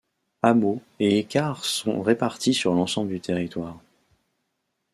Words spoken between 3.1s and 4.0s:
territoire.